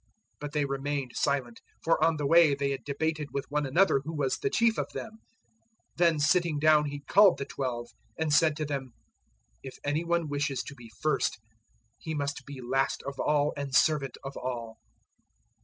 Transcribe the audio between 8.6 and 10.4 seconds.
them, "If any one